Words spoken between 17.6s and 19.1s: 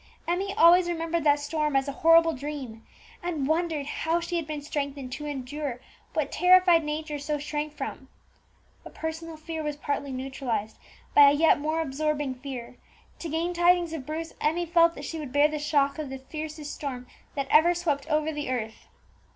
swept over the earth.